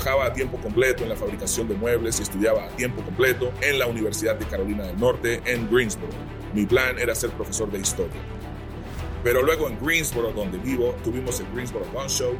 [0.00, 3.78] Trabajaba a tiempo completo en la fabricación de muebles y estudiaba a tiempo completo en
[3.78, 6.12] la Universidad de Carolina del Norte en Greensboro.
[6.54, 8.18] Mi plan era ser profesor de historia.
[9.22, 12.34] Pero luego en Greensboro, donde vivo, tuvimos el Greensboro Gun Show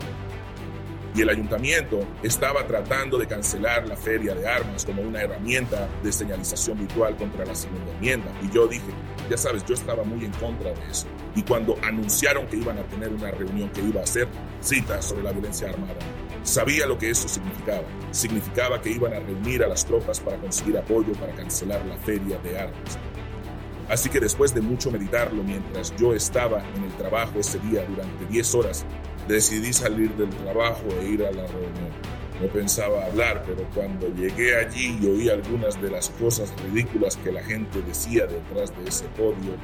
[1.15, 6.13] y el ayuntamiento estaba tratando de cancelar la feria de armas como una herramienta de
[6.13, 8.33] señalización virtual contra la segunda enmienda.
[8.43, 8.91] Y yo dije,
[9.29, 11.07] ya sabes, yo estaba muy en contra de eso.
[11.37, 14.29] Y cuando anunciaron que iban a tener una reunión que iba a hacer
[14.63, 15.99] cita sobre la violencia armada,
[16.43, 17.85] sabía lo que eso significaba.
[18.11, 22.39] Significaba que iban a reunir a las tropas para conseguir apoyo para cancelar la feria
[22.39, 22.99] de armas.
[23.89, 28.25] Así que después de mucho meditarlo mientras yo estaba en el trabajo ese día durante
[28.27, 28.85] 10 horas,
[29.27, 31.91] decidí salir del trabajo e ir a la reunión.
[32.41, 37.33] No pensaba hablar, pero cuando llegué allí y oí algunas de las cosas ridículas que
[37.33, 39.57] la gente decía detrás de ese podio,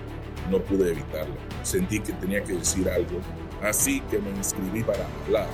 [0.50, 1.36] no pude evitarlo.
[1.62, 3.20] Sentí que tenía que decir algo,
[3.62, 5.48] así que me inscribí para hablar.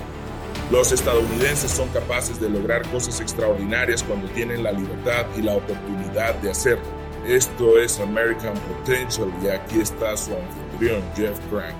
[0.71, 6.35] Los estadounidenses son capaces de lograr cosas extraordinarias cuando tienen la libertad y la oportunidad
[6.35, 6.85] de hacerlo.
[7.27, 11.77] Esto es American Potential y aquí está su anfitrión Jeff Grant.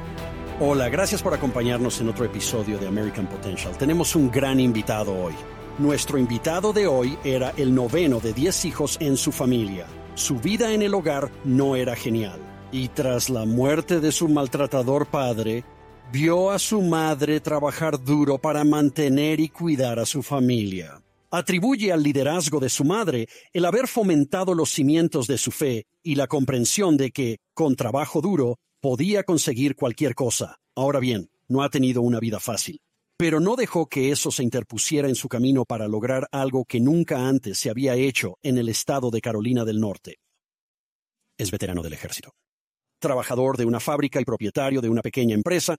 [0.59, 3.75] Hola, gracias por acompañarnos en otro episodio de American Potential.
[3.77, 5.33] Tenemos un gran invitado hoy.
[5.79, 9.88] Nuestro invitado de hoy era el noveno de 10 hijos en su familia.
[10.13, 12.39] Su vida en el hogar no era genial.
[12.71, 15.66] Y tras la muerte de su maltratador padre,
[16.11, 21.01] vio a su madre trabajar duro para mantener y cuidar a su familia.
[21.31, 26.15] Atribuye al liderazgo de su madre el haber fomentado los cimientos de su fe y
[26.15, 30.59] la comprensión de que, con trabajo duro, podía conseguir cualquier cosa.
[30.75, 32.81] Ahora bien, no ha tenido una vida fácil.
[33.17, 37.27] Pero no dejó que eso se interpusiera en su camino para lograr algo que nunca
[37.27, 40.17] antes se había hecho en el estado de Carolina del Norte.
[41.38, 42.33] Es veterano del ejército.
[42.99, 45.77] Trabajador de una fábrica y propietario de una pequeña empresa,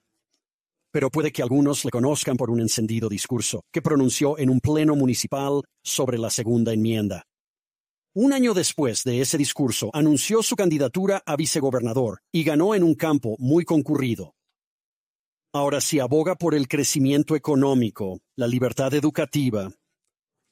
[0.94, 4.94] pero puede que algunos le conozcan por un encendido discurso que pronunció en un pleno
[4.94, 7.24] municipal sobre la segunda enmienda.
[8.14, 12.94] Un año después de ese discurso, anunció su candidatura a vicegobernador y ganó en un
[12.94, 14.34] campo muy concurrido.
[15.52, 19.72] Ahora si aboga por el crecimiento económico, la libertad educativa,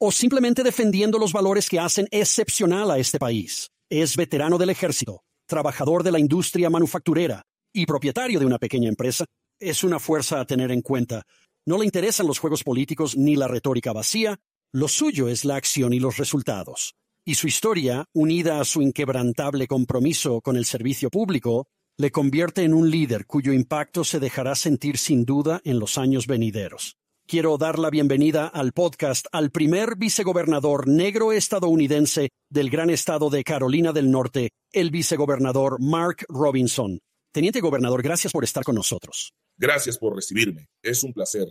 [0.00, 3.68] o simplemente defendiendo los valores que hacen excepcional a este país.
[3.88, 9.24] Es veterano del ejército, trabajador de la industria manufacturera y propietario de una pequeña empresa.
[9.62, 11.22] Es una fuerza a tener en cuenta.
[11.64, 14.40] No le interesan los juegos políticos ni la retórica vacía.
[14.72, 19.66] Lo suyo es la acción y los resultados y su historia, unida a su inquebrantable
[19.66, 24.98] compromiso con el servicio público, le convierte en un líder cuyo impacto se dejará sentir
[24.98, 26.96] sin duda en los años venideros.
[27.26, 33.44] Quiero dar la bienvenida al podcast al primer vicegobernador negro estadounidense del gran estado de
[33.44, 36.98] Carolina del Norte, el vicegobernador Mark Robinson.
[37.32, 39.32] Teniente gobernador, gracias por estar con nosotros.
[39.62, 40.68] Gracias por recibirme.
[40.82, 41.46] Es un placer.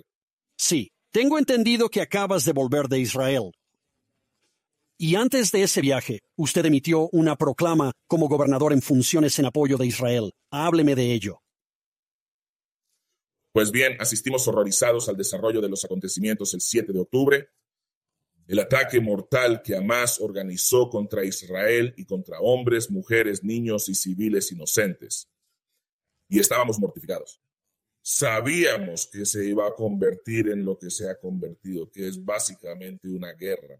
[0.57, 3.53] Sí, tengo entendido que acabas de volver de Israel.
[4.97, 9.77] Y antes de ese viaje, usted emitió una proclama como gobernador en funciones en apoyo
[9.77, 10.33] de Israel.
[10.51, 11.39] Hábleme de ello.
[13.53, 17.47] Pues bien, asistimos horrorizados al desarrollo de los acontecimientos el 7 de octubre,
[18.45, 24.51] el ataque mortal que Hamas organizó contra Israel y contra hombres, mujeres, niños y civiles
[24.51, 25.29] inocentes.
[26.27, 27.41] Y estábamos mortificados.
[28.03, 33.07] Sabíamos que se iba a convertir en lo que se ha convertido, que es básicamente
[33.07, 33.79] una guerra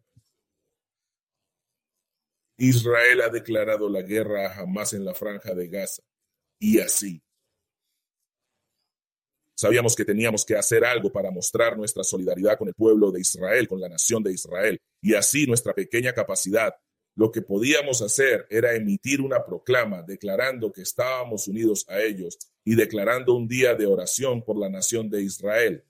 [2.61, 6.03] Israel ha declarado la guerra a Hamas en la franja de Gaza.
[6.59, 7.19] Y así.
[9.57, 13.67] Sabíamos que teníamos que hacer algo para mostrar nuestra solidaridad con el pueblo de Israel,
[13.67, 16.75] con la nación de Israel, y así nuestra pequeña capacidad.
[17.15, 22.75] Lo que podíamos hacer era emitir una proclama declarando que estábamos unidos a ellos y
[22.75, 25.83] declarando un día de oración por la nación de Israel,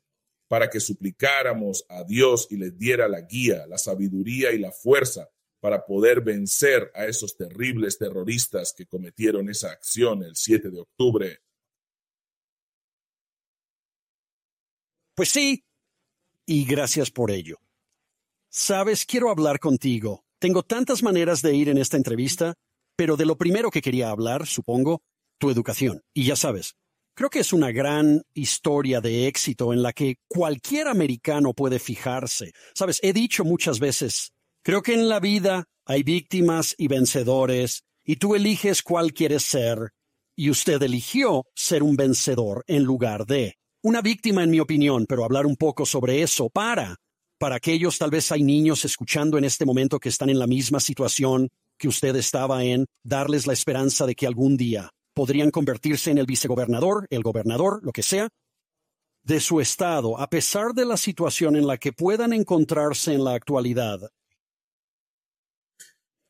[0.48, 5.30] para que suplicáramos a Dios y les diera la guía, la sabiduría y la fuerza
[5.62, 11.42] para poder vencer a esos terribles terroristas que cometieron esa acción el 7 de octubre.
[15.14, 15.64] Pues sí,
[16.48, 17.62] y gracias por ello.
[18.50, 20.26] Sabes, quiero hablar contigo.
[20.42, 22.56] Tengo tantas maneras de ir en esta entrevista,
[22.98, 25.04] pero de lo primero que quería hablar, supongo,
[25.38, 26.02] tu educación.
[26.14, 26.74] Y ya sabes,
[27.16, 32.54] creo que es una gran historia de éxito en la que cualquier americano puede fijarse.
[32.74, 34.34] Sabes, he dicho muchas veces,
[34.64, 39.92] Creo que en la vida hay víctimas y vencedores, y tú eliges cuál quieres ser,
[40.36, 45.26] y usted eligió ser un vencedor en lugar de una víctima, en mi opinión, pero
[45.26, 46.98] hablar un poco sobre eso para,
[47.42, 50.80] para aquellos tal vez hay niños escuchando en este momento que están en la misma
[50.80, 51.50] situación
[51.80, 56.28] que usted estaba en, darles la esperanza de que algún día podrían convertirse en el
[56.28, 58.30] vicegobernador, el gobernador, lo que sea,
[59.24, 63.34] de su estado a pesar de la situación en la que puedan encontrarse en la
[63.34, 64.12] actualidad.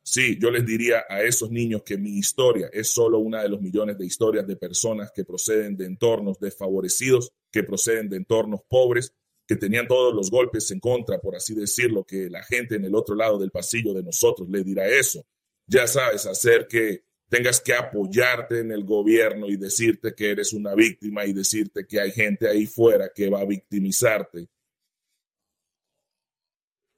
[0.02, 3.60] Sí, yo les diría a esos niños que mi historia es solo una de los
[3.60, 9.14] millones de historias de personas que proceden de entornos desfavorecidos, que proceden de entornos pobres,
[9.52, 12.96] que tenían todos los golpes en contra, por así decirlo, que la gente en el
[12.96, 15.28] otro lado del pasillo de nosotros le dirá eso.
[15.68, 20.74] Ya sabes, hacer que tengas que apoyarte en el gobierno y decirte que eres una
[20.74, 24.48] víctima y decirte que hay gente ahí fuera que va a victimizarte.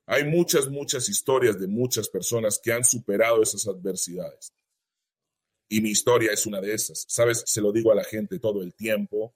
[0.06, 4.54] Hay muchas, muchas historias de muchas personas que han superado esas adversidades.
[5.70, 7.04] Y mi historia es una de esas.
[7.08, 9.34] Sabes, se lo digo a la gente todo el tiempo.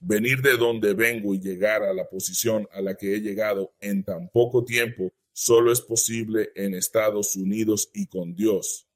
[0.00, 4.04] Venir de donde vengo y llegar a la posición a la que he llegado en
[4.04, 8.88] tan poco tiempo solo es posible en Estados Unidos y con Dios.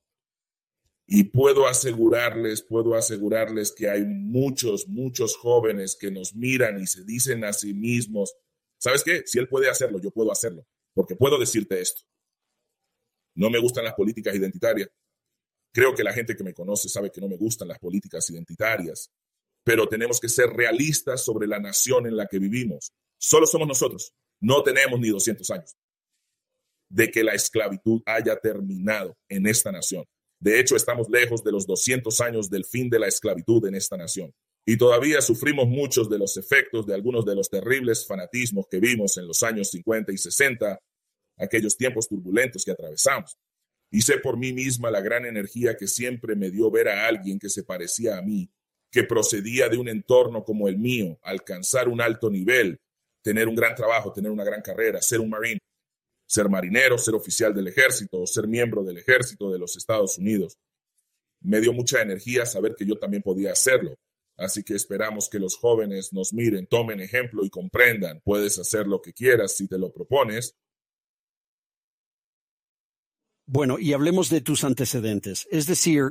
[1.07, 7.05] Y puedo asegurarles, puedo asegurarles que hay muchos, muchos jóvenes que nos miran y se
[7.05, 8.35] dicen a sí mismos,
[8.79, 9.23] ¿sabes qué?
[9.27, 12.03] Si él puede hacerlo, yo puedo hacerlo, porque puedo decirte esto.
[13.35, 14.89] No me gustan las políticas identitarias.
[15.73, 19.11] Creo que la gente que me conoce sabe que no me gustan las políticas identitarias,
[19.65, 22.93] pero tenemos que ser realistas sobre la nación en la que vivimos.
[23.19, 24.13] Solo somos nosotros.
[24.41, 25.77] No tenemos ni 200 años
[26.89, 30.05] de que la esclavitud haya terminado en esta nación.
[30.39, 33.97] De hecho, estamos lejos de los 200 años del fin de la esclavitud en esta
[33.97, 34.33] nación.
[34.67, 39.17] Y todavía sufrimos muchos de los efectos de algunos de los terribles fanatismos que vimos
[39.17, 40.79] en los años 50 y 60,
[41.39, 43.37] aquellos tiempos turbulentos que atravesamos.
[44.01, 47.49] Sé por mí misma la gran energía que siempre me dio ver a alguien que
[47.49, 48.51] se parecía a mí,
[48.93, 52.79] que procedía de un entorno como el mío, alcanzar un alto nivel,
[53.23, 55.59] tener un gran trabajo, tener una gran carrera, ser un marine,
[56.27, 60.59] ser marinero, ser oficial del ejército, ser miembro del ejército de los Estados Unidos.
[61.41, 63.97] Me dio mucha energía saber que yo también podía hacerlo.
[64.37, 68.21] Así que esperamos que los jóvenes nos miren, tomen ejemplo y comprendan.
[68.23, 70.55] Puedes hacer lo que quieras si te lo propones.
[73.47, 75.47] Bueno, y hablemos de tus antecedentes.
[75.51, 76.11] Es decir,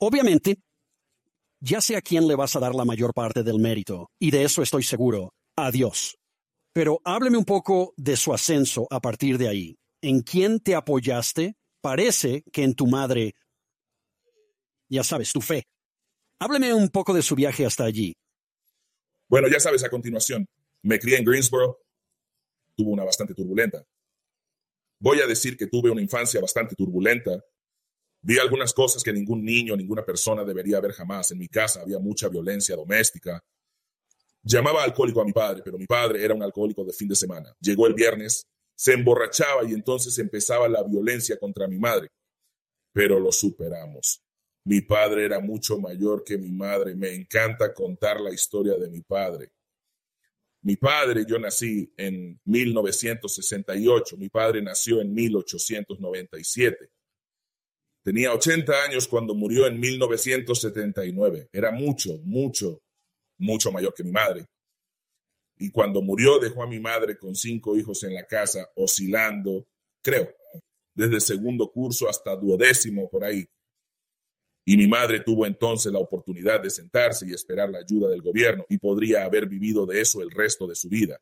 [0.00, 0.58] obviamente,
[1.60, 4.44] ya sé a quién le vas a dar la mayor parte del mérito, y de
[4.44, 5.32] eso estoy seguro.
[5.56, 6.16] Adiós.
[6.72, 9.76] Pero hábleme un poco de su ascenso a partir de ahí.
[10.02, 11.56] ¿En quién te apoyaste?
[11.82, 13.34] Parece que en tu madre,
[14.88, 15.64] ya sabes, tu fe.
[16.38, 18.14] Hábleme un poco de su viaje hasta allí.
[19.28, 20.46] Bueno, ya sabes, a continuación,
[20.82, 21.78] me crié en Greensboro.
[22.76, 23.84] Tuvo una bastante turbulenta.
[24.98, 27.44] Voy a decir que tuve una infancia bastante turbulenta.
[28.22, 31.30] Vi algunas cosas que ningún niño, ninguna persona debería ver jamás.
[31.30, 33.42] En mi casa había mucha violencia doméstica,
[34.42, 37.54] Llamaba alcohólico a mi padre, pero mi padre era un alcohólico de fin de semana.
[37.60, 42.08] Llegó el viernes, se emborrachaba y entonces empezaba la violencia contra mi madre.
[42.92, 44.22] Pero lo superamos.
[44.64, 46.94] Mi padre era mucho mayor que mi madre.
[46.94, 49.52] Me encanta contar la historia de mi padre.
[50.62, 56.90] Mi padre, yo nací en 1968, mi padre nació en 1897.
[58.02, 61.50] Tenía 80 años cuando murió en 1979.
[61.52, 62.82] Era mucho, mucho,
[63.38, 64.46] mucho mayor que mi madre.
[65.58, 69.66] Y cuando murió dejó a mi madre con cinco hijos en la casa, oscilando,
[70.02, 70.34] creo,
[70.94, 73.46] desde segundo curso hasta duodécimo por ahí.
[74.64, 78.64] Y mi madre tuvo entonces la oportunidad de sentarse y esperar la ayuda del gobierno
[78.70, 81.20] y podría haber vivido de eso el resto de su vida.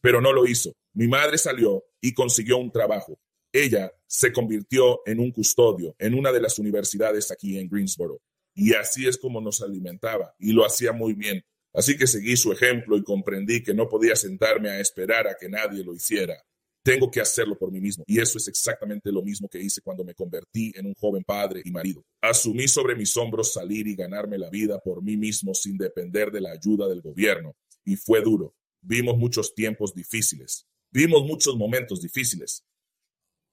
[0.00, 0.72] Pero no lo hizo.
[0.94, 3.18] Mi madre salió y consiguió un trabajo.
[3.52, 8.20] Ella se convirtió en un custodio en una de las universidades aquí en Greensboro.
[8.54, 11.44] Y así es como nos alimentaba y lo hacía muy bien.
[11.74, 15.48] Así que seguí su ejemplo y comprendí que no podía sentarme a esperar a que
[15.48, 16.36] nadie lo hiciera.
[16.82, 18.04] Tengo que hacerlo por mí mismo.
[18.06, 21.62] Y eso es exactamente lo mismo que hice cuando me convertí en un joven padre
[21.64, 22.04] y marido.
[22.20, 26.40] Asumí sobre mis hombros salir y ganarme la vida por mí mismo sin depender de
[26.40, 27.54] la ayuda del gobierno.
[27.84, 28.54] Y fue duro.
[28.80, 30.66] Vimos muchos tiempos difíciles.
[30.90, 32.64] Vimos muchos momentos difíciles.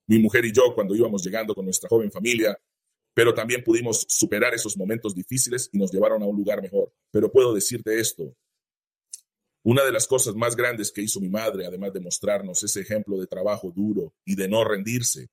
[0.09, 2.59] Mi mujer y yo, cuando íbamos llegando con nuestra joven familia,
[3.13, 6.91] pero también pudimos superar esos momentos difíciles y nos llevaron a un lugar mejor.
[7.11, 8.35] Pero puedo decirte esto,
[9.61, 13.19] una de las cosas más grandes que hizo mi madre, además de mostrarnos ese ejemplo
[13.19, 15.27] de trabajo duro y de no rendirse,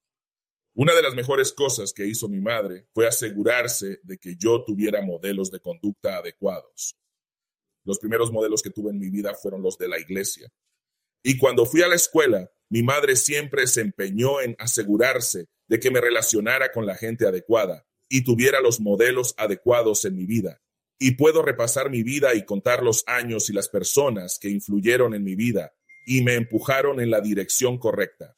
[0.74, 5.00] una de las mejores cosas que hizo mi madre fue asegurarse de que yo tuviera
[5.00, 6.98] modelos de conducta adecuados.
[7.82, 10.52] Los primeros modelos que tuve en mi vida fueron los de la iglesia.
[11.28, 15.90] Y cuando fui a la escuela, mi madre siempre se empeñó en asegurarse de que
[15.90, 20.62] me relacionara con la gente adecuada y tuviera los modelos adecuados en mi vida.
[21.00, 25.24] Y puedo repasar mi vida y contar los años y las personas que influyeron en
[25.24, 25.74] mi vida
[26.06, 28.36] y me empujaron en la dirección correcta.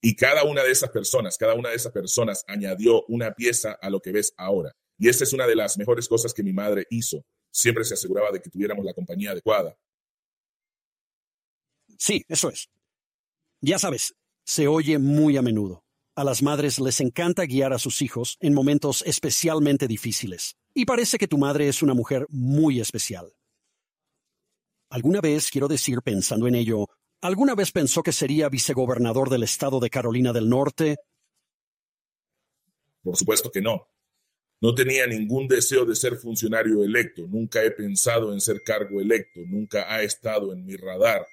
[0.00, 3.90] Y cada una de esas personas, cada una de esas personas añadió una pieza a
[3.90, 4.76] lo que ves ahora.
[4.96, 7.24] Y esa es una de las mejores cosas que mi madre hizo.
[7.50, 9.76] siempre se aseguraba de que tuviéramos la compañía adecuada.
[12.02, 12.68] Sí, eso es.
[13.60, 15.84] Ya sabes, se oye muy a menudo.
[16.16, 20.56] A las madres les encanta guiar a sus hijos en momentos especialmente difíciles.
[20.74, 23.32] Y parece que tu madre es una mujer muy especial.
[24.90, 26.88] ¿Alguna vez, quiero decir, pensando en ello,
[27.20, 30.96] alguna vez pensó que sería vicegobernador del estado de Carolina del Norte?
[33.04, 33.86] Por supuesto que no.
[34.60, 37.22] No tenía ningún deseo de ser funcionario electo.
[37.28, 39.38] Nunca he pensado en ser cargo electo.
[39.46, 41.24] Nunca ha estado en mi radar.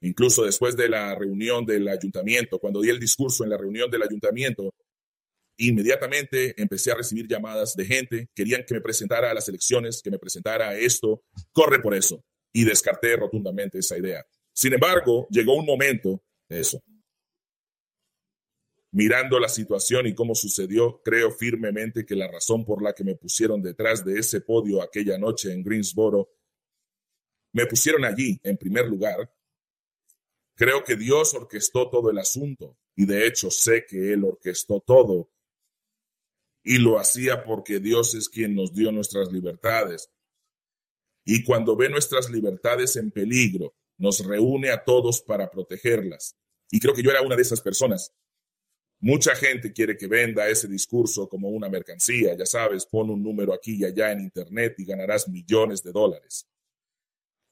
[0.00, 4.02] Incluso después de la reunión del ayuntamiento, cuando di el discurso en la reunión del
[4.02, 4.74] ayuntamiento,
[5.56, 10.10] inmediatamente empecé a recibir llamadas de gente, querían que me presentara a las elecciones, que
[10.10, 12.24] me presentara esto, corre por eso.
[12.52, 14.24] Y descarté rotundamente esa idea.
[14.52, 16.82] Sin embargo, llegó un momento, eso,
[18.92, 23.16] mirando la situación y cómo sucedió, creo firmemente que la razón por la que me
[23.16, 26.30] pusieron detrás de ese podio aquella noche en Greensboro,
[27.52, 29.30] me pusieron allí en primer lugar
[30.58, 35.30] Creo que Dios orquestó todo el asunto y de hecho sé que Él orquestó todo
[36.64, 40.10] y lo hacía porque Dios es quien nos dio nuestras libertades.
[41.24, 46.36] Y cuando ve nuestras libertades en peligro, nos reúne a todos para protegerlas.
[46.72, 48.12] Y creo que yo era una de esas personas.
[48.98, 53.54] Mucha gente quiere que venda ese discurso como una mercancía, ya sabes, pon un número
[53.54, 56.48] aquí y allá en Internet y ganarás millones de dólares.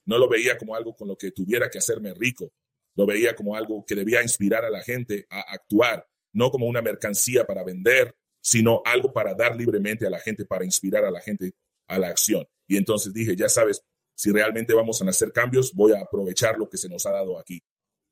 [0.07, 2.53] No lo veía como algo con lo que tuviera que hacerme rico,
[2.97, 6.83] lo veía como algo que debía inspirar a la gente a actuar, no como una
[6.83, 11.21] mercancía para vender, sino algo para dar libremente a la gente, para inspirar a la
[11.21, 11.53] gente
[11.87, 12.47] a la acción.
[12.67, 13.83] Y entonces dije, ya sabes,
[14.15, 17.38] si realmente vamos a hacer cambios, voy a aprovechar lo que se nos ha dado
[17.38, 17.62] aquí.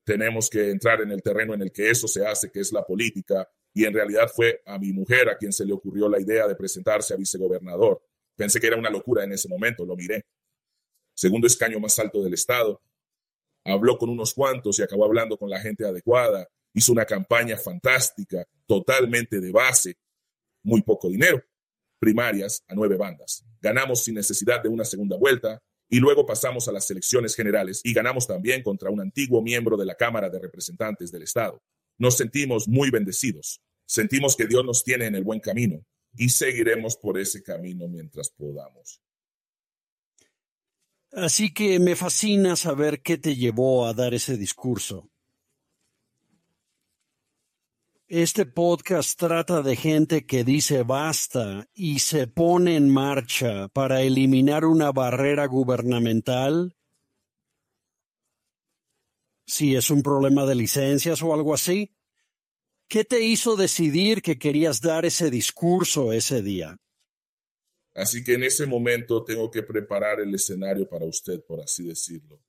[0.05, 2.85] Tenemos que entrar en el terreno en el que eso se hace, que es la
[2.85, 3.49] política.
[3.73, 6.55] Y en realidad fue a mi mujer a quien se le ocurrió la idea de
[6.55, 8.03] presentarse a vicegobernador.
[8.37, 10.27] Pensé que era una locura en ese momento, lo miré.
[11.15, 12.83] Segundo escaño más alto del estado,
[13.65, 18.47] habló con unos cuantos y acabó hablando con la gente adecuada, hizo una campaña fantástica,
[18.67, 19.97] totalmente de base,
[20.63, 21.43] muy poco dinero,
[21.99, 23.45] primarias a nueve bandas.
[23.61, 27.93] Ganamos sin necesidad de una segunda vuelta y luego pasamos a las elecciones generales y
[27.93, 31.63] ganamos también contra un antiguo miembro de la Cámara de Representantes del Estado.
[31.99, 35.85] Nos sentimos muy bendecidos, sentimos que Dios nos tiene en el buen camino
[36.17, 39.01] y seguiremos por ese camino mientras podamos.
[41.17, 45.09] Así que me fascina saber qué te llevó a dar ese discurso.
[48.09, 54.65] Este podcast trata de gente que dice basta y se pone en marcha para eliminar
[54.65, 56.77] una barrera gubernamental.
[59.47, 61.95] Si es un problema de licencias o algo así.
[62.89, 66.77] ¿Qué te hizo decidir que querías dar ese discurso ese día?
[67.95, 72.41] Así que en ese momento tengo que preparar el escenario para usted, por así decirlo.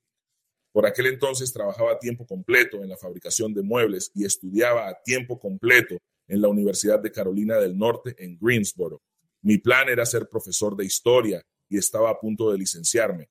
[0.72, 5.02] Por aquel entonces trabajaba a tiempo completo en la fabricación de muebles y estudiaba a
[5.04, 5.98] tiempo completo
[6.28, 9.02] en la Universidad de Carolina del Norte en Greensboro.
[9.42, 13.30] Mi plan era ser profesor de historia y estaba a punto de licenciarme.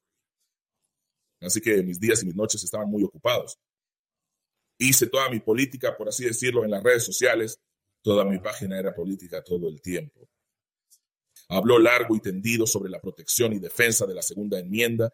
[1.40, 3.58] Así que mis días y mis noches estaban muy ocupados.
[4.78, 7.58] Hice toda mi política, por así decirlo, en las redes sociales.
[8.02, 10.28] Toda mi página era política todo el tiempo.
[11.48, 15.12] Habló largo y tendido sobre la protección y defensa de la segunda enmienda.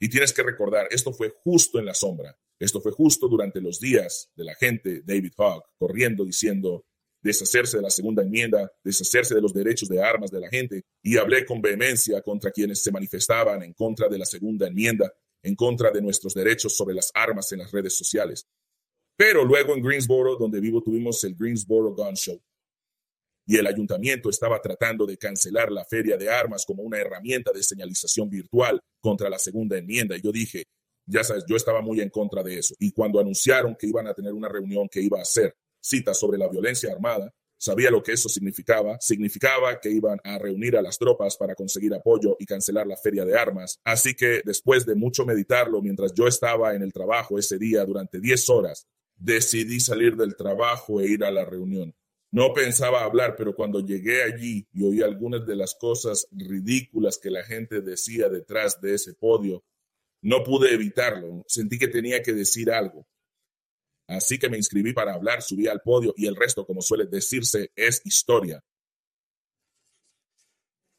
[0.00, 2.36] Y tienes que recordar, esto fue justo en la sombra.
[2.58, 6.86] Esto fue justo durante los días de la gente, David Hogg, corriendo diciendo
[7.20, 10.84] deshacerse de la segunda enmienda, deshacerse de los derechos de armas de la gente.
[11.02, 15.54] Y hablé con vehemencia contra quienes se manifestaban en contra de la segunda enmienda, en
[15.56, 18.46] contra de nuestros derechos sobre las armas en las redes sociales.
[19.16, 22.40] Pero luego en Greensboro, donde vivo, tuvimos el Greensboro Gun Show
[23.46, 27.62] y el ayuntamiento estaba tratando de cancelar la feria de armas como una herramienta de
[27.62, 30.16] señalización virtual contra la segunda enmienda.
[30.16, 30.64] Y yo dije,
[31.06, 32.74] ya sabes, yo estaba muy en contra de eso.
[32.78, 36.38] Y cuando anunciaron que iban a tener una reunión que iba a ser cita sobre
[36.38, 38.98] la violencia armada, sabía lo que eso significaba.
[39.00, 43.24] Significaba que iban a reunir a las tropas para conseguir apoyo y cancelar la feria
[43.24, 43.80] de armas.
[43.84, 48.20] Así que después de mucho meditarlo, mientras yo estaba en el trabajo ese día durante
[48.20, 51.94] 10 horas, decidí salir del trabajo e ir a la reunión.
[52.32, 57.30] No pensaba hablar, pero cuando llegué allí y oí algunas de las cosas ridículas que
[57.30, 59.62] la gente decía detrás de ese podio,
[60.22, 61.44] no pude evitarlo.
[61.46, 63.06] Sentí que tenía que decir algo.
[64.08, 67.70] Así que me inscribí para hablar, subí al podio y el resto, como suele decirse,
[67.76, 68.64] es historia.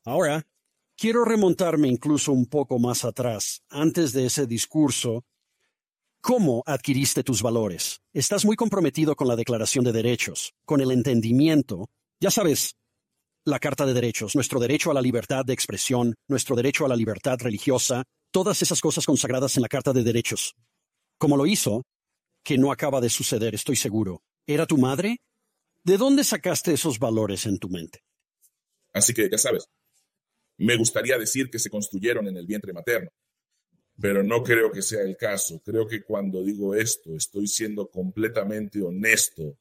[0.06, 0.46] Ahora,
[0.96, 5.26] quiero remontarme incluso un poco más atrás, antes de ese discurso
[6.26, 8.00] ¿Cómo adquiriste tus valores?
[8.14, 12.78] Estás muy comprometido con la Declaración de Derechos, con el entendimiento, ya sabes,
[13.44, 16.96] la Carta de Derechos, nuestro derecho a la libertad de expresión, nuestro derecho a la
[16.96, 20.56] libertad religiosa, todas esas cosas consagradas en la Carta de Derechos.
[21.18, 21.84] Como lo hizo,
[22.42, 24.22] que no acaba de suceder, estoy seguro.
[24.48, 25.18] ¿Era tu madre?
[25.84, 28.00] ¿De dónde sacaste esos valores en tu mente?
[28.94, 29.66] Así que ya sabes,
[30.58, 33.10] me gustaría decir que se construyeron en el vientre materno,
[34.00, 35.62] pero no creo que sea el caso.
[35.64, 39.58] Creo que cuando digo esto estoy siendo completamente honesto.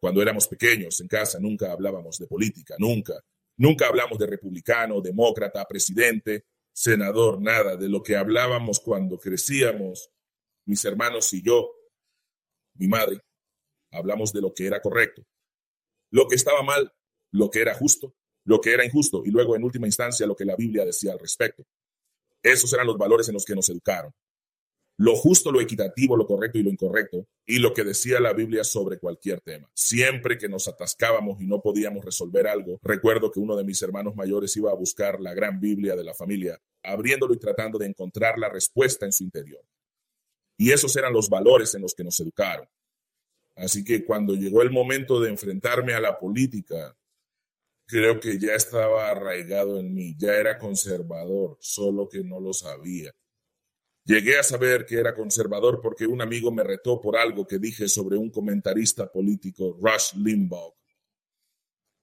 [0.00, 3.14] Cuando éramos pequeños en casa nunca hablábamos de política, nunca.
[3.56, 7.76] Nunca hablamos de republicano, demócrata, presidente, senador, nada.
[7.76, 10.10] De lo que hablábamos cuando crecíamos,
[10.64, 11.72] mis hermanos y yo,
[12.74, 13.20] mi madre,
[13.90, 15.26] hablamos de lo que era correcto,
[16.10, 16.92] lo que estaba mal,
[17.32, 20.44] lo que era justo, lo que era injusto y luego en última instancia lo que
[20.44, 21.66] la Biblia decía al respecto.
[22.42, 24.12] Esos eran los valores en los que nos educaron.
[25.00, 28.64] Lo justo, lo equitativo, lo correcto y lo incorrecto, y lo que decía la Biblia
[28.64, 29.70] sobre cualquier tema.
[29.72, 34.16] Siempre que nos atascábamos y no podíamos resolver algo, recuerdo que uno de mis hermanos
[34.16, 38.40] mayores iba a buscar la gran Biblia de la familia, abriéndolo y tratando de encontrar
[38.40, 39.62] la respuesta en su interior.
[40.56, 42.66] Y esos eran los valores en los que nos educaron.
[43.54, 46.97] Así que cuando llegó el momento de enfrentarme a la política,
[47.88, 53.12] creo que ya estaba arraigado en mí, ya era conservador, solo que no lo sabía.
[54.04, 57.88] Llegué a saber que era conservador porque un amigo me retó por algo que dije
[57.88, 60.74] sobre un comentarista político, Rush Limbaugh.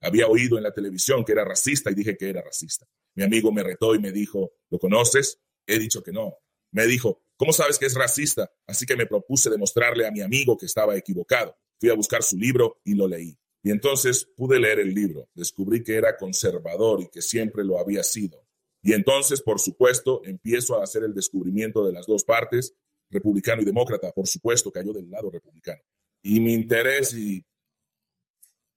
[0.02, 2.88] Había oído en la televisión que era racista y dije que era racista.
[3.16, 5.40] Mi amigo me retó y me dijo, ¿lo conoces?
[5.66, 6.38] He dicho que no.
[6.72, 8.52] Me dijo, ¿cómo sabes que es racista?
[8.68, 11.58] Así que me propuse demostrarle a mi amigo que estaba equivocado.
[11.80, 13.38] Fui a buscar su libro y lo leí.
[13.66, 18.04] Y entonces pude leer el libro, descubrí que era conservador y que siempre lo había
[18.04, 18.46] sido.
[18.84, 22.76] Y entonces, por supuesto, empiezo a hacer el descubrimiento de las dos partes,
[23.10, 24.12] republicano y demócrata.
[24.12, 25.82] Por supuesto, cayó del lado republicano.
[26.22, 27.44] Y mi interés y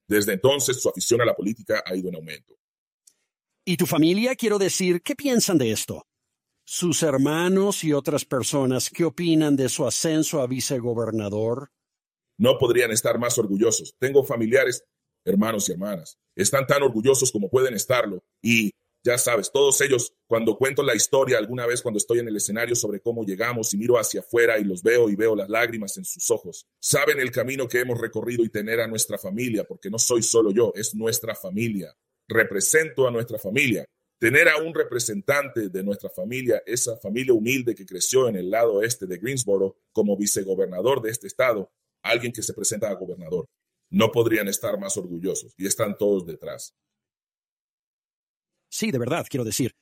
[0.06, 2.54] desde entonces su afición a la política ha ido en aumento.
[3.66, 6.06] ¿Y tu familia, quiero decir, qué piensan de esto?
[6.64, 11.72] Sus hermanos y otras personas, ¿qué opinan de su ascenso a vicegobernador?
[12.38, 13.94] No podrían estar más orgullosos.
[13.98, 14.84] Tengo familiares,
[15.24, 16.18] hermanos y hermanas.
[16.34, 18.22] Están tan orgullosos como pueden estarlo.
[18.40, 18.70] Y
[19.04, 22.74] ya sabes, todos ellos, cuando cuento la historia alguna vez cuando estoy en el escenario
[22.74, 26.04] sobre cómo llegamos y miro hacia afuera y los veo y veo las lágrimas en
[26.04, 29.98] sus ojos, saben el camino que hemos recorrido y tener a nuestra familia, porque no
[29.98, 31.94] soy solo yo, es nuestra familia.
[32.28, 33.84] Represento a nuestra familia.
[34.20, 38.82] Tener a un representante de nuestra familia, esa familia humilde que creció en el lado
[38.82, 41.70] este de Greensboro como vicegobernador de este estado,
[42.02, 43.46] alguien que se presenta a gobernador.
[43.90, 46.74] No podrían estar más orgullosos y están todos detrás.
[48.70, 49.72] Sí, de verdad, quiero decir.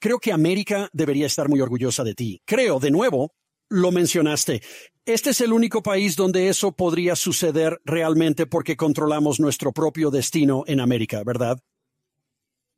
[0.00, 2.42] Creo que América debería estar muy orgullosa de ti.
[2.44, 3.32] Creo, de nuevo,
[3.68, 4.62] lo mencionaste.
[5.04, 10.64] Este es el único país donde eso podría suceder realmente porque controlamos nuestro propio destino
[10.66, 11.58] en América, ¿verdad?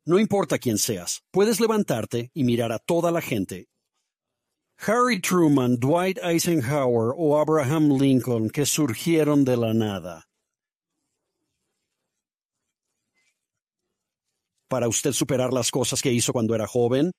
[0.05, 3.67] No importa quién seas, puedes levantarte y mirar a toda la gente
[4.87, 10.23] Harry Truman, Dwight Eisenhower o Abraham Lincoln que surgieron de la nada.
[14.69, 17.11] Para usted superar las cosas que hizo cuando era joven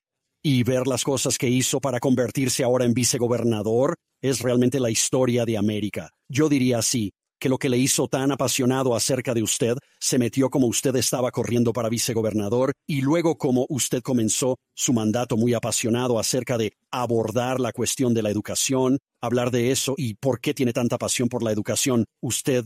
[0.43, 5.45] y ver las cosas que hizo para convertirse ahora en vicegobernador es realmente la historia
[5.45, 6.13] de América.
[6.31, 10.51] Yo diría así, que lo que le hizo tan apasionado acerca de usted se metió
[10.51, 16.19] como usted estaba corriendo para vicegobernador y luego como usted comenzó su mandato muy apasionado
[16.19, 20.73] acerca de abordar la cuestión de la educación, hablar de eso y por qué tiene
[20.73, 22.05] tanta pasión por la educación.
[22.21, 22.65] Usted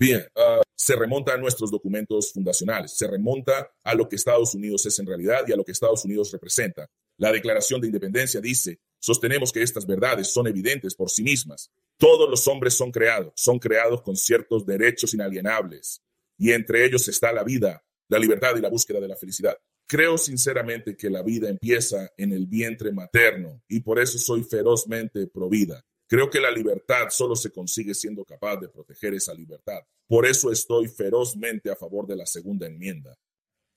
[0.00, 4.86] Bien, ah, se remonta a nuestros documentos fundacionales, se remonta a lo que Estados Unidos
[4.86, 6.88] es en realidad y a lo que Estados Unidos representa.
[7.18, 11.70] La Declaración de Independencia dice, sostenemos que estas verdades son evidentes por sí mismas.
[12.00, 16.02] Todos los hombres son creados, son creados con ciertos derechos inalienables,
[16.38, 19.54] y entre ellos está la vida, la libertad y la búsqueda de la felicidad.
[19.86, 25.26] Creo sinceramente que la vida empieza en el vientre materno y por eso soy ferozmente
[25.26, 25.84] provida.
[26.08, 29.80] Creo que la libertad solo se consigue siendo capaz de proteger esa libertad.
[30.06, 33.14] Por eso estoy ferozmente a favor de la segunda enmienda.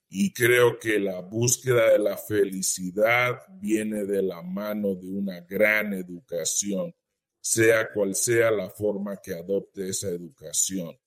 [0.08, 5.92] Y creo que la búsqueda de la felicidad viene de la mano de una gran
[5.92, 6.96] educación,
[7.44, 10.98] sea cual sea la forma que adopte esa educación.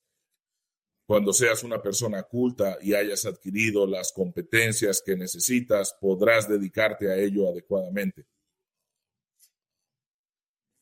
[1.07, 7.15] Cuando seas una persona culta y hayas adquirido las competencias que necesitas, podrás dedicarte a
[7.17, 8.27] ello adecuadamente.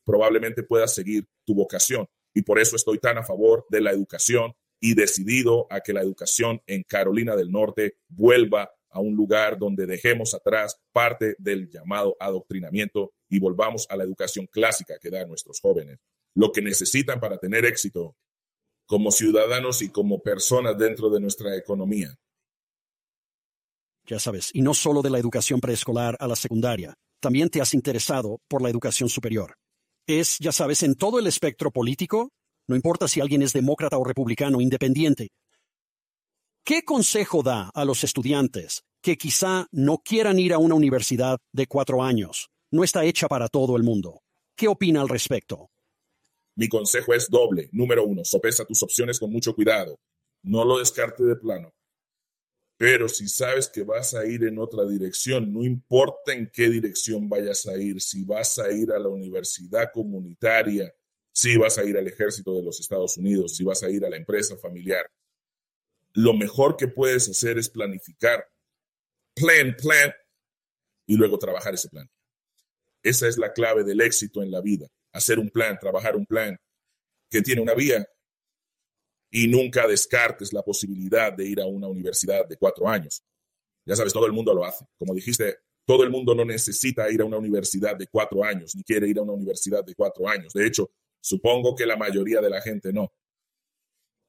[0.04, 4.54] Probablemente puedas seguir tu vocación y por eso estoy tan a favor de la educación
[4.78, 9.86] y decidido a que la educación en Carolina del Norte vuelva a un lugar donde
[9.86, 15.26] dejemos atrás parte del llamado adoctrinamiento y volvamos a la educación clásica que da a
[15.26, 15.98] nuestros jóvenes.
[16.34, 18.16] Lo que necesitan para tener éxito
[18.86, 22.14] como ciudadanos y como personas dentro de nuestra economía.
[24.06, 27.74] Ya sabes, y no solo de la educación preescolar a la secundaria, también te has
[27.74, 29.56] interesado por la educación superior.
[30.06, 32.30] Es, ya sabes, en todo el espectro político,
[32.68, 35.30] no importa si alguien es demócrata o republicano independiente.
[36.64, 41.66] ¿Qué consejo da a los estudiantes que quizá no quieran ir a una universidad de
[41.66, 42.48] cuatro años?
[42.76, 44.22] No está hecha para todo el mundo.
[44.54, 45.70] ¿Qué opina al respecto?
[46.56, 47.70] Mi consejo es doble.
[47.72, 49.98] Número uno, sopesa tus opciones con mucho cuidado.
[50.42, 51.72] No lo descarte de plano.
[52.76, 57.30] Pero si sabes que vas a ir en otra dirección, no importa en qué dirección
[57.30, 60.94] vayas a ir, si vas a ir a la universidad comunitaria,
[61.32, 64.10] si vas a ir al ejército de los Estados Unidos, si vas a ir a
[64.10, 65.10] la empresa familiar,
[66.12, 68.46] lo mejor que puedes hacer es planificar,
[69.34, 70.12] plan, plan,
[71.06, 72.06] y luego trabajar ese plan.
[73.06, 76.58] Esa es la clave del éxito en la vida, hacer un plan, trabajar un plan
[77.30, 78.04] que tiene una vía
[79.30, 83.22] y nunca descartes la posibilidad de ir a una universidad de cuatro años.
[83.86, 84.84] Ya sabes, todo el mundo lo hace.
[84.98, 88.82] Como dijiste, todo el mundo no necesita ir a una universidad de cuatro años, ni
[88.82, 90.52] quiere ir a una universidad de cuatro años.
[90.52, 90.90] De hecho,
[91.20, 93.12] supongo que la mayoría de la gente no.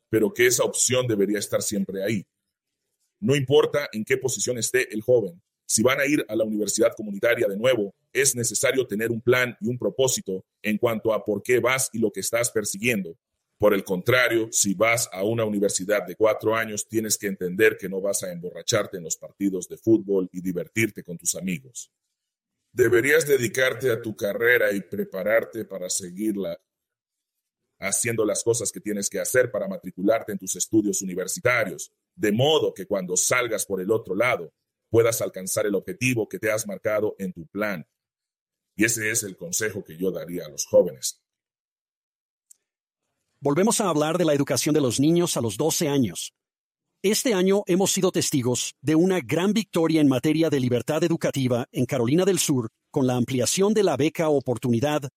[0.07, 2.23] Pero que esa opción debería estar siempre ahí.
[3.21, 5.41] No importa en qué posición esté el joven.
[5.69, 9.55] Si van a ir a la universidad comunitaria de nuevo, es necesario tener un plan
[9.59, 13.17] y un propósito en cuanto a por qué vas y lo que estás persiguiendo.
[13.59, 17.89] Por el contrario, si vas a una universidad de cuatro años, tienes que entender que
[17.89, 21.91] no vas a emborracharte en los partidos de fútbol y divertirte con tus amigos.
[22.71, 26.57] Deberías dedicarte a tu carrera y prepararte para seguirla
[27.79, 32.73] haciendo las cosas que tienes que hacer para matricularte en tus estudios universitarios, de modo
[32.73, 34.53] que cuando salgas por el otro lado
[34.89, 37.87] puedas alcanzar el objetivo que te has marcado en tu plan.
[38.75, 41.21] Y ese es el consejo que yo daría a los jóvenes.
[43.39, 46.33] Volvemos a hablar de la educación de los niños a los 12 años.
[47.03, 51.85] Este año hemos sido testigos de una gran victoria en materia de libertad educativa en
[51.85, 55.07] Carolina del Sur con la ampliación de la beca oportunidad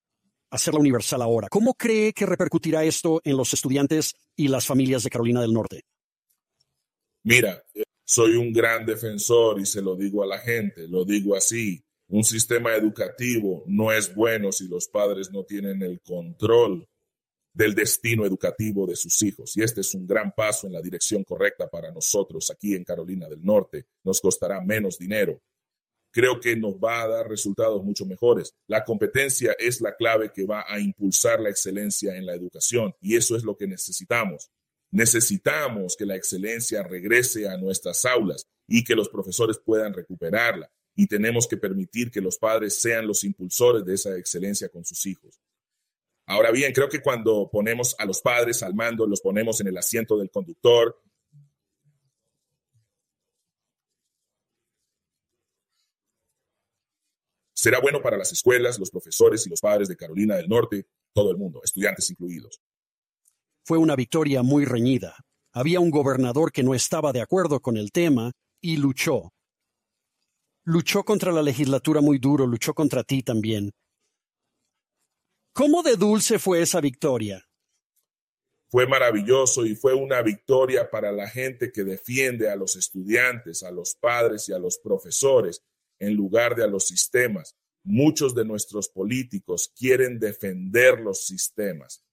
[0.50, 1.48] hacerla universal ahora.
[1.48, 5.84] ¿Cómo cree que repercutirá esto en los estudiantes y las familias de Carolina del Norte?
[7.22, 7.62] Mira,
[8.10, 11.80] soy un gran defensor y se lo digo a la gente, lo digo así.
[12.08, 16.88] Un sistema educativo no es bueno si los padres no tienen el control
[17.54, 19.56] del destino educativo de sus hijos.
[19.56, 23.28] Y este es un gran paso en la dirección correcta para nosotros aquí en Carolina
[23.28, 23.86] del Norte.
[24.02, 25.40] Nos costará menos dinero.
[26.10, 28.56] Creo que nos va a dar resultados mucho mejores.
[28.66, 33.14] La competencia es la clave que va a impulsar la excelencia en la educación y
[33.14, 34.50] eso es lo que necesitamos.
[34.90, 40.70] Necesitamos que la excelencia regrese a nuestras aulas y que los profesores puedan recuperarla.
[40.96, 45.06] Y tenemos que permitir que los padres sean los impulsores de esa excelencia con sus
[45.06, 45.40] hijos.
[46.26, 49.76] Ahora bien, creo que cuando ponemos a los padres al mando, los ponemos en el
[49.76, 50.96] asiento del conductor,
[57.60, 61.30] será bueno para las escuelas, los profesores y los padres de Carolina del Norte, todo
[61.30, 62.60] el mundo, estudiantes incluidos.
[63.70, 65.14] Fue una victoria muy reñida.
[65.52, 69.30] Había un gobernador que no estaba de acuerdo con el tema y luchó.
[70.64, 73.70] Luchó contra la legislatura muy duro, luchó contra ti también.
[75.52, 77.46] ¿Cómo de dulce fue esa victoria?
[78.72, 83.70] Fue maravilloso y fue una victoria para la gente que defiende a los estudiantes, a
[83.70, 85.62] los padres y a los profesores
[86.00, 87.54] en lugar de a los sistemas.
[87.84, 92.04] Muchos de nuestros políticos quieren defender los sistemas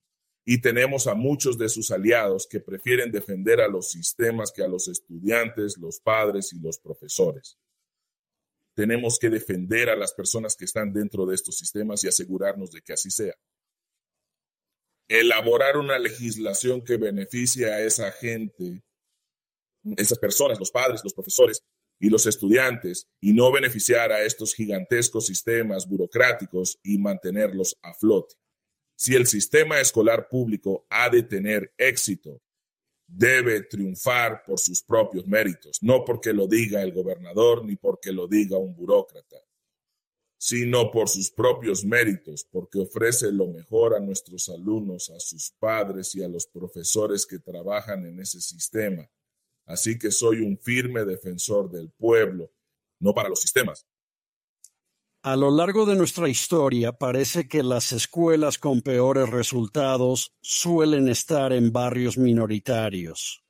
[0.49, 4.67] y tenemos a muchos de sus aliados que prefieren defender a los sistemas que a
[4.69, 7.59] los estudiantes, los padres y los profesores.
[8.73, 12.81] Tenemos que defender a las personas que están dentro de estos sistemas y asegurarnos de
[12.81, 13.33] que así sea.
[15.09, 18.85] Elaborar una legislación que beneficie a esa gente,
[19.97, 21.61] esas personas, los padres, los profesores
[21.99, 28.35] y los estudiantes, y no beneficiar a estos gigantescos sistemas burocráticos y mantenerlos a flote.
[28.97, 32.41] Si el sistema escolar público ha de tener éxito,
[33.05, 38.27] debe triunfar por sus propios méritos, no porque lo diga el gobernador ni porque lo
[38.27, 39.37] diga un burócrata,
[40.39, 46.15] sino por sus propios méritos, porque ofrece lo mejor a nuestros alumnos, a sus padres
[46.15, 49.07] y a los profesores que trabajan en ese sistema.
[49.67, 52.51] Así que soy un firme defensor del pueblo,
[52.99, 53.85] no para los sistemas,
[55.29, 61.51] a lo largo de nuestra historia parece que las escuelas con peores resultados suelen estar
[61.51, 63.43] en barrios minoritarios.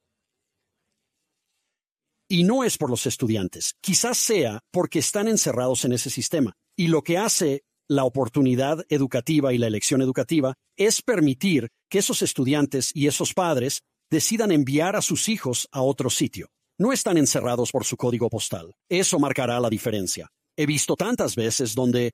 [2.27, 6.53] Y no es por los estudiantes, quizás sea porque están encerrados en ese sistema.
[6.75, 12.23] Y lo que hace la oportunidad educativa y la elección educativa es permitir que esos
[12.23, 16.49] estudiantes y esos padres decidan enviar a sus hijos a otro sitio.
[16.79, 18.73] No están encerrados por su código postal.
[18.89, 20.31] Eso marcará la diferencia.
[20.57, 22.11] He visto tantas veces donde,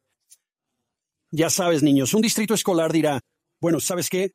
[1.32, 3.22] ya sabes, niños, un distrito escolar dirá,
[3.62, 4.34] bueno, ¿sabes qué?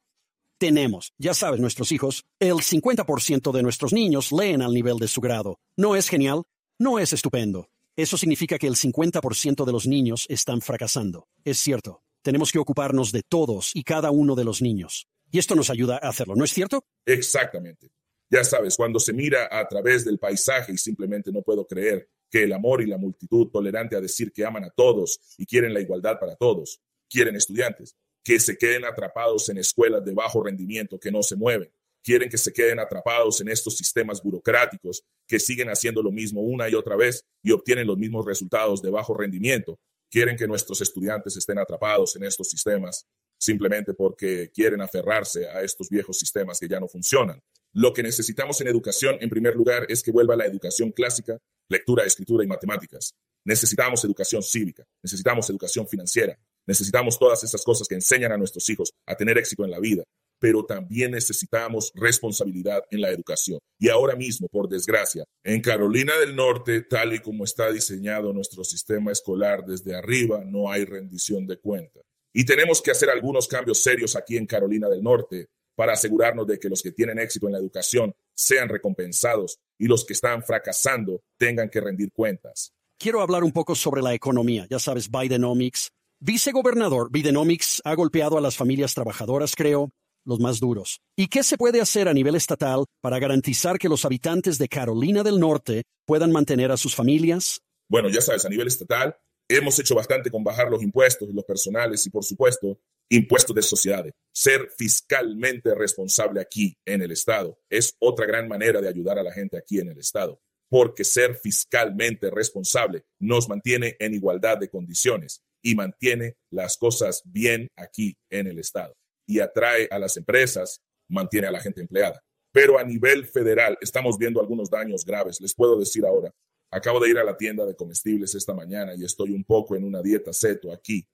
[0.58, 5.20] Tenemos, ya sabes, nuestros hijos, el 50% de nuestros niños leen al nivel de su
[5.20, 5.60] grado.
[5.76, 6.44] ¿No es genial?
[6.78, 7.68] No es estupendo.
[7.96, 11.28] Eso significa que el 50% de los niños están fracasando.
[11.44, 12.02] Es cierto.
[12.22, 15.06] Tenemos que ocuparnos de todos y cada uno de los niños.
[15.30, 16.82] Y esto nos ayuda a hacerlo, ¿no es cierto?
[17.04, 17.90] Exactamente.
[18.30, 22.44] Ya sabes, cuando se mira a través del paisaje y simplemente no puedo creer que
[22.44, 25.80] el amor y la multitud tolerante a decir que aman a todos y quieren la
[25.80, 31.10] igualdad para todos, quieren estudiantes, que se queden atrapados en escuelas de bajo rendimiento que
[31.10, 36.02] no se mueven, quieren que se queden atrapados en estos sistemas burocráticos que siguen haciendo
[36.02, 39.78] lo mismo una y otra vez y obtienen los mismos resultados de bajo rendimiento,
[40.10, 43.06] quieren que nuestros estudiantes estén atrapados en estos sistemas
[43.38, 47.40] simplemente porque quieren aferrarse a estos viejos sistemas que ya no funcionan.
[47.74, 52.04] Lo que necesitamos en educación, en primer lugar, es que vuelva la educación clásica, lectura,
[52.04, 53.12] escritura y matemáticas.
[53.44, 58.90] Necesitamos educación cívica, necesitamos educación financiera, necesitamos todas esas cosas que enseñan a nuestros hijos
[59.06, 60.04] a tener éxito en la vida,
[60.40, 63.58] pero también necesitamos responsabilidad en la educación.
[63.78, 68.64] Y ahora mismo, por desgracia, en Carolina del Norte, tal y como está diseñado nuestro
[68.64, 72.02] sistema escolar desde arriba, no hay rendición de cuentas.
[72.32, 76.58] Y tenemos que hacer algunos cambios serios aquí en Carolina del Norte para asegurarnos de
[76.58, 81.22] que los que tienen éxito en la educación sean recompensados y los que están fracasando
[81.36, 82.72] tengan que rendir cuentas.
[82.98, 84.66] Quiero hablar un poco sobre la economía.
[84.68, 85.92] Ya sabes, Bidenomics.
[86.18, 89.90] Vicegobernador, Bidenomics ha golpeado a las familias trabajadoras, creo,
[90.24, 90.98] los más duros.
[91.16, 95.22] ¿Y qué se puede hacer a nivel estatal para garantizar que los habitantes de Carolina
[95.22, 97.60] del Norte puedan mantener a sus familias?
[97.88, 99.16] Bueno, ya sabes, a nivel estatal
[99.50, 102.78] Hemos hecho bastante con bajar los impuestos, los personales y, por supuesto,
[103.10, 104.12] impuestos de sociedades.
[104.32, 109.32] Ser fiscalmente responsable aquí en el Estado es otra gran manera de ayudar a la
[109.32, 115.42] gente aquí en el Estado, porque ser fiscalmente responsable nos mantiene en igualdad de condiciones
[115.62, 118.94] y mantiene las cosas bien aquí en el Estado
[119.26, 122.22] y atrae a las empresas, mantiene a la gente empleada.
[122.52, 125.40] Pero a nivel federal estamos viendo algunos daños graves.
[125.40, 126.32] Les puedo decir ahora,
[126.70, 129.84] Acabo de ir a la tienda de comestibles esta mañana y estoy un poco en
[129.84, 131.06] una dieta seto aquí.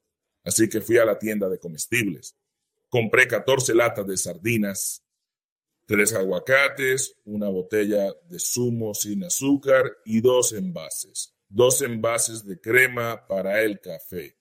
[0.44, 2.36] Así que fui a la tienda de comestibles.
[2.88, 5.04] Compré 14 latas de sardinas,
[5.86, 11.34] tres aguacates, una botella de zumo sin azúcar y dos envases.
[11.48, 14.36] Dos envases de crema para el café.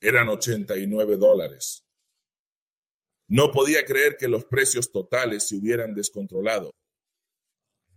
[0.00, 1.84] Eran 89 dólares.
[3.26, 6.74] No podía creer que los precios totales se hubieran descontrolado.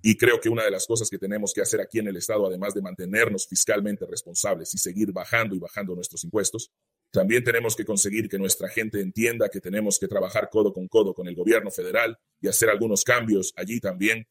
[0.02, 2.48] Y creo que una de las cosas que tenemos que hacer aquí en el Estado,
[2.48, 6.72] además de mantenernos fiscalmente responsables y seguir bajando y bajando nuestros impuestos,
[7.12, 11.14] también tenemos que conseguir que nuestra gente entienda que tenemos que trabajar codo con codo
[11.14, 14.26] con el gobierno federal y hacer algunos cambios allí también,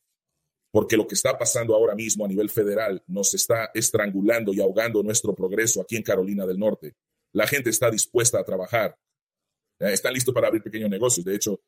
[0.73, 5.03] porque lo que está pasando ahora mismo a nivel federal nos está estrangulando y ahogando
[5.03, 6.95] nuestro progreso aquí en Carolina del Norte.
[7.33, 8.97] La gente está dispuesta a trabajar,
[9.79, 11.25] eh, están listos para abrir pequeños negocios.
[11.25, 11.61] De hecho,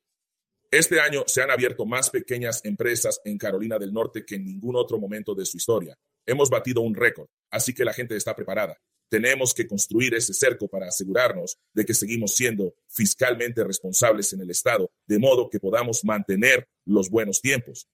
[0.72, 4.74] este año se han abierto más pequeñas empresas en Carolina del Norte que en ningún
[4.74, 5.98] otro momento de su historia.
[6.24, 8.80] Hemos batido un récord, así que la gente está preparada.
[9.11, 14.48] Tenemos que construir ese cerco para asegurarnos de que seguimos siendo fiscalmente responsables en el
[14.48, 17.87] Estado, de modo que podamos mantener los buenos tiempos.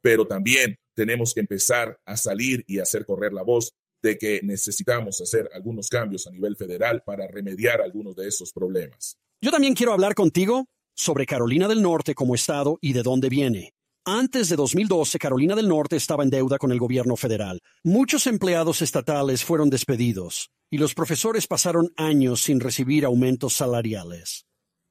[0.00, 5.20] Pero también tenemos que empezar a salir y hacer correr la voz de que necesitamos
[5.20, 9.18] hacer algunos cambios a nivel federal para remediar algunos de esos problemas.
[9.42, 10.68] Yo también quiero hablar contigo
[11.00, 13.72] sobre Carolina del Norte como estado y de dónde viene.
[14.04, 17.58] Antes de 2012, Carolina del Norte estaba en deuda con el gobierno federal.
[17.82, 24.44] Muchos empleados estatales fueron despedidos y los profesores pasaron años sin recibir aumentos salariales.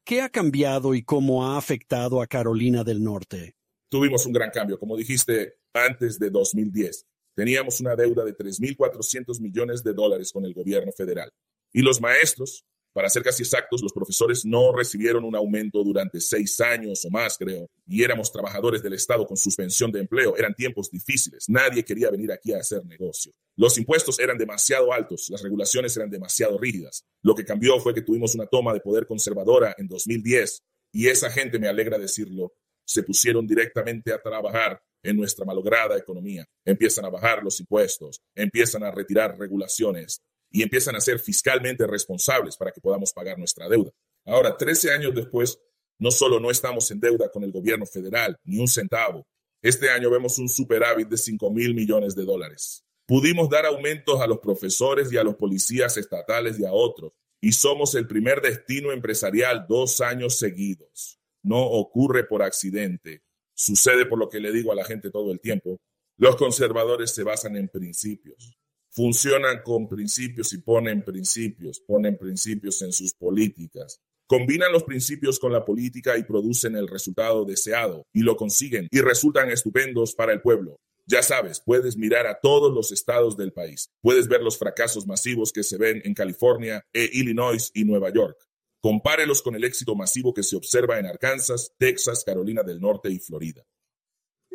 [0.04, 3.56] ¿Qué ha cambiado y cómo ha afectado a Carolina del Norte?
[3.88, 7.06] Tuvimos un gran cambio, como dijiste, antes de 2010.
[7.36, 11.32] Teníamos una deuda de 3.400 millones de dólares con el gobierno federal.
[11.72, 16.60] Y los maestros para ser casi exactos, los profesores no recibieron un aumento durante seis
[16.60, 20.36] años o más, creo, y éramos trabajadores del Estado con suspensión de empleo.
[20.36, 21.46] Eran tiempos difíciles.
[21.48, 23.32] Nadie quería venir aquí a hacer negocio.
[23.56, 27.06] Los impuestos eran demasiado altos, las regulaciones eran demasiado rígidas.
[27.22, 31.30] Lo que cambió fue que tuvimos una toma de poder conservadora en 2010 y esa
[31.30, 32.54] gente, me alegra decirlo,
[32.86, 36.46] se pusieron directamente a trabajar en nuestra malograda economía.
[36.66, 42.58] Empiezan a bajar los impuestos, empiezan a retirar regulaciones, y empiezan a ser fiscalmente responsables
[42.58, 43.92] para que podamos pagar nuestra deuda.
[44.26, 45.60] Ahora, 13 años después,
[45.98, 49.28] no solo no estamos en deuda con el gobierno federal, ni un centavo.
[49.62, 52.86] Este año vemos un superávit de 5 mil millones de dólares.
[53.06, 57.52] Pudimos dar aumentos a los profesores y a los policías estatales y a otros, y
[57.52, 61.20] somos el primer destino empresarial dos años seguidos.
[61.42, 65.40] No ocurre por accidente, sucede por lo que le digo a la gente todo el
[65.40, 65.82] tiempo.
[66.18, 68.58] Los conservadores se basan en principios,
[68.92, 74.02] funcionan con principios y ponen principios, ponen principios en sus políticas.
[74.28, 79.02] Combinan los principios con la política y producen el resultado deseado y lo consiguen y
[79.02, 80.80] resultan estupendos para el pueblo.
[81.08, 83.90] Ya sabes, puedes mirar a todos los estados del país.
[84.00, 88.38] Puedes ver los fracasos masivos que se ven en California, e Illinois y Nueva York.
[88.80, 93.18] Compárelos con el éxito masivo que se observa en Arkansas, Texas, Carolina del Norte y
[93.18, 93.66] Florida.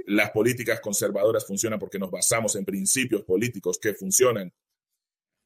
[0.07, 4.53] Las políticas conservadoras funcionan porque nos basamos en principios políticos que funcionan.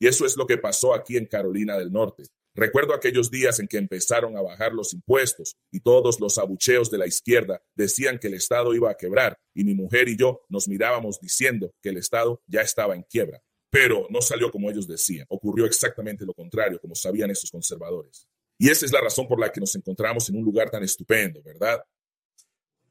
[0.01, 2.25] Y eso es lo que pasó aquí en Carolina del Norte.
[2.55, 6.99] Recuerdo aquellos días en que empezaron a bajar los impuestos y todos los abucheos de
[6.99, 10.66] la izquierda decían que el Estado iba a quebrar y mi mujer y yo nos
[10.66, 13.40] mirábamos diciendo que el Estado ya estaba en quiebra.
[13.71, 18.27] Pero no salió como ellos decían, ocurrió exactamente lo contrario, como sabían esos conservadores.
[18.59, 21.40] Y esa es la razón por la que nos encontramos en un lugar tan estupendo,
[21.44, 21.81] ¿verdad?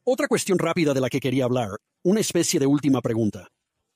[0.10, 1.68] Otra cuestión rápida de la que quería hablar,
[2.06, 3.50] una especie de última pregunta.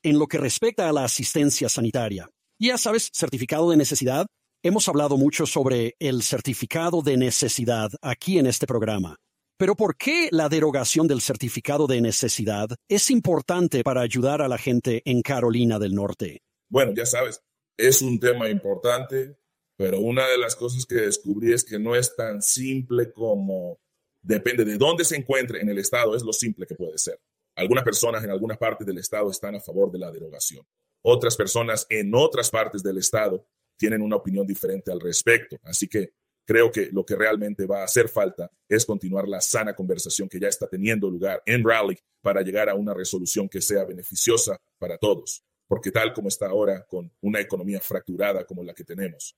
[0.04, 2.28] En lo que respecta a la asistencia sanitaria,
[2.60, 4.26] ya sabes, certificado de necesidad,
[4.64, 9.16] Hemos hablado mucho sobre el certificado de necesidad aquí en este programa.
[9.58, 14.60] Pero ¿por qué la derogación del certificado de necesidad es importante para ayudar a la
[14.60, 16.42] gente en Carolina del Norte?
[16.70, 17.42] Bueno, ya sabes,
[17.76, 19.36] es un tema importante,
[19.78, 23.80] pero una de las cosas que descubrí es que no es tan simple como
[24.22, 27.20] depende de dónde se encuentre en el estado, es lo simple que puede ser.
[27.56, 30.66] Algunas personas en algunas partes del estado están a favor de la derogación.
[31.04, 33.46] Otras personas en otras partes del estado
[33.78, 35.58] tienen una opinión diferente al respecto.
[35.64, 36.14] Así que
[36.46, 40.40] creo que lo que realmente va a hacer falta es continuar la sana conversación que
[40.40, 44.98] ya está teniendo lugar en Raleigh para llegar a una resolución que sea beneficiosa para
[44.98, 45.44] todos.
[45.68, 49.36] Porque tal como está ahora, con una economía fracturada como la que tenemos,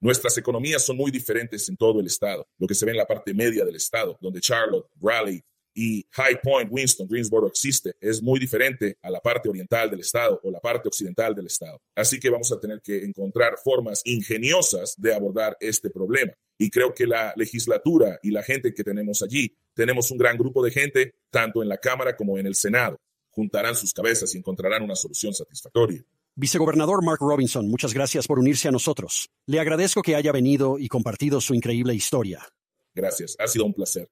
[0.00, 2.46] Nuestras economías son muy diferentes en todo el estado.
[2.58, 5.42] Lo que se ve en la parte media del estado, donde Charlotte, Raleigh,
[5.74, 10.40] y High Point, Winston, Greensboro existe, es muy diferente a la parte oriental del estado
[10.42, 11.80] o la parte occidental del estado.
[11.94, 16.32] Así que vamos a tener que encontrar formas ingeniosas de abordar este problema.
[16.58, 20.62] Y creo que la legislatura y la gente que tenemos allí, tenemos un gran grupo
[20.62, 24.82] de gente, tanto en la Cámara como en el Senado, juntarán sus cabezas y encontrarán
[24.82, 26.04] una solución satisfactoria.
[26.36, 29.28] Vicegobernador Mark Robinson, muchas gracias por unirse a nosotros.
[29.46, 32.46] Le agradezco que haya venido y compartido su increíble historia.
[32.94, 34.08] Gracias, ha sido un placer.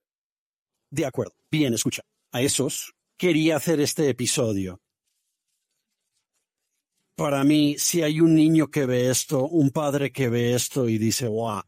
[0.90, 1.34] De acuerdo.
[1.50, 2.02] Bien, escucha.
[2.32, 4.80] A esos quería hacer este episodio.
[7.14, 10.98] Para mí, si hay un niño que ve esto, un padre que ve esto y
[10.98, 11.62] dice, wow,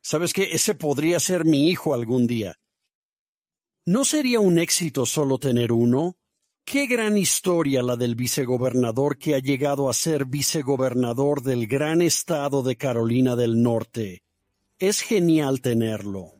[0.00, 0.50] ¿sabes qué?
[0.52, 2.54] Ese podría ser mi hijo algún día.
[3.86, 6.17] ¿No sería un éxito solo tener uno?
[6.70, 12.62] Qué gran historia la del vicegobernador que ha llegado a ser vicegobernador del gran estado
[12.62, 14.22] de Carolina del Norte.
[14.78, 16.34] Es genial tenerlo.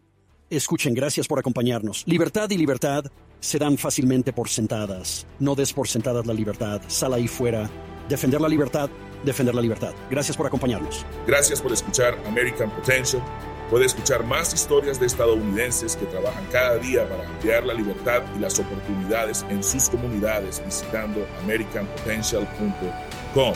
[0.50, 2.04] Escuchen, gracias por acompañarnos.
[2.06, 3.06] Libertad y libertad
[3.40, 5.26] se dan fácilmente por sentadas.
[5.38, 6.82] No des por sentadas la libertad.
[6.88, 7.70] Sal ahí fuera.
[8.06, 8.90] Defender la libertad,
[9.24, 9.94] defender la libertad.
[10.10, 11.06] Gracias por acompañarnos.
[11.26, 13.22] Gracias por escuchar American Potential.
[13.70, 18.38] Puede escuchar más historias de estadounidenses que trabajan cada día para ampliar la libertad y
[18.38, 23.52] las oportunidades en sus comunidades visitando americanpotential.com.